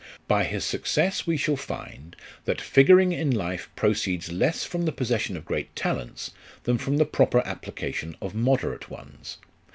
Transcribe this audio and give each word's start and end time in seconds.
By 0.27 0.45
his 0.45 0.65
successes 0.65 1.27
we 1.27 1.37
shall 1.37 1.55
find, 1.55 2.15
that 2.45 2.59
figuring 2.59 3.11
in 3.11 3.29
life 3.29 3.69
proceeds 3.75 4.31
less 4.31 4.63
from 4.63 4.85
the 4.85 4.91
possession 4.91 5.37
of 5.37 5.45
great 5.45 5.75
talents, 5.75 6.31
than 6.63 6.79
from 6.79 6.97
the 6.97 7.05
proper 7.05 7.45
application 7.45 8.17
of 8.19 8.33
moderate 8.33 8.89
ones. 8.89 9.37